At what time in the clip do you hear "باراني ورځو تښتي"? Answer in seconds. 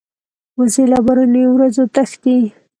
1.05-2.37